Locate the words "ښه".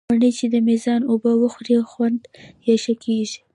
2.83-2.93